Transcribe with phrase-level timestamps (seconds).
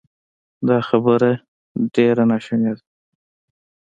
[0.67, 1.31] دا خبره
[1.95, 2.83] ډېره ناشونې ده